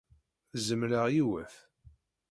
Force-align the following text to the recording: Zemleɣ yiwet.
Zemleɣ 0.67 1.05
yiwet. 1.13 1.55